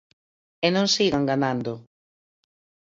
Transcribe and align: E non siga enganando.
E 0.65 0.67
non 0.75 0.87
siga 0.95 1.17
enganando. 1.21 1.73